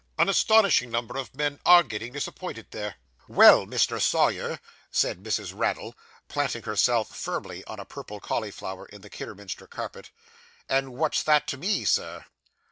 An 0.17 0.29
astonishing 0.29 0.89
number 0.89 1.15
of 1.15 1.35
men 1.35 1.59
always 1.63 1.85
_are 1.85 1.87
_getting 1.91 2.11
disappointed 2.11 2.65
there. 2.71 2.95
'Well, 3.27 3.67
Mr. 3.67 4.01
Sawyer,' 4.01 4.59
said 4.89 5.21
Mrs. 5.21 5.53
Raddle, 5.55 5.93
planting 6.27 6.63
herself 6.63 7.15
firmly 7.15 7.63
on 7.65 7.79
a 7.79 7.85
purple 7.85 8.19
cauliflower 8.19 8.87
in 8.87 9.01
the 9.01 9.11
Kidderminster 9.11 9.67
carpet, 9.67 10.09
'and 10.67 10.93
what's 10.93 11.21
that 11.21 11.45
to 11.49 11.57
me, 11.57 11.85
Sir? 11.85 12.25